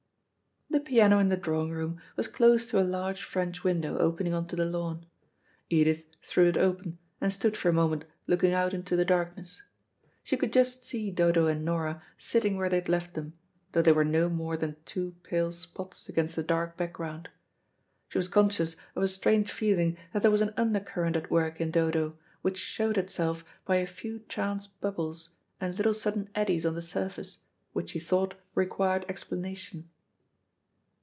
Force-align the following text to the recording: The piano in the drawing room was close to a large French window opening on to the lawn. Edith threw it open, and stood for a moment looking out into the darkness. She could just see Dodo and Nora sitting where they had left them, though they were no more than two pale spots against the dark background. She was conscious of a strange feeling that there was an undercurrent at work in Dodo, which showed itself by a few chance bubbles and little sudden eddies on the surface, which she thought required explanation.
The 0.73 0.79
piano 0.79 1.19
in 1.19 1.27
the 1.27 1.35
drawing 1.35 1.71
room 1.71 1.99
was 2.15 2.29
close 2.29 2.65
to 2.67 2.79
a 2.79 2.83
large 2.83 3.23
French 3.23 3.61
window 3.61 3.97
opening 3.97 4.33
on 4.33 4.47
to 4.47 4.55
the 4.55 4.63
lawn. 4.65 5.05
Edith 5.69 6.05
threw 6.23 6.47
it 6.47 6.55
open, 6.55 6.97
and 7.19 7.31
stood 7.31 7.57
for 7.57 7.67
a 7.67 7.73
moment 7.73 8.05
looking 8.25 8.53
out 8.53 8.73
into 8.73 8.95
the 8.95 9.03
darkness. 9.03 9.61
She 10.23 10.37
could 10.37 10.53
just 10.53 10.85
see 10.85 11.11
Dodo 11.11 11.47
and 11.47 11.65
Nora 11.65 12.01
sitting 12.17 12.55
where 12.55 12.69
they 12.69 12.77
had 12.77 12.87
left 12.87 13.15
them, 13.15 13.33
though 13.73 13.81
they 13.81 13.91
were 13.91 14.05
no 14.05 14.29
more 14.29 14.55
than 14.55 14.77
two 14.85 15.13
pale 15.23 15.51
spots 15.51 16.07
against 16.07 16.37
the 16.37 16.43
dark 16.43 16.77
background. 16.77 17.27
She 18.07 18.17
was 18.17 18.29
conscious 18.29 18.77
of 18.95 19.03
a 19.03 19.09
strange 19.09 19.51
feeling 19.51 19.97
that 20.13 20.21
there 20.21 20.31
was 20.31 20.41
an 20.41 20.53
undercurrent 20.55 21.17
at 21.17 21.29
work 21.29 21.59
in 21.59 21.69
Dodo, 21.71 22.17
which 22.43 22.57
showed 22.57 22.97
itself 22.97 23.43
by 23.65 23.75
a 23.75 23.85
few 23.87 24.19
chance 24.29 24.67
bubbles 24.67 25.35
and 25.59 25.75
little 25.75 25.93
sudden 25.93 26.29
eddies 26.33 26.65
on 26.65 26.75
the 26.75 26.81
surface, 26.81 27.41
which 27.73 27.89
she 27.89 27.99
thought 27.99 28.35
required 28.55 29.03
explanation. 29.09 29.89